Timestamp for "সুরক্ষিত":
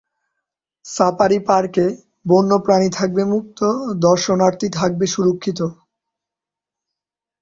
5.13-5.59